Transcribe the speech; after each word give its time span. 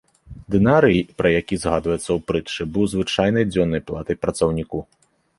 Дынарый, 0.53 0.95
пра 1.21 1.27
які 1.41 1.55
згадваецца 1.63 1.99
ў 2.13 2.19
прытчы, 2.29 2.67
быў 2.77 2.85
звычайнай 2.93 3.45
дзённай 3.51 3.83
платай 3.91 4.15
працаўніку. 4.27 4.79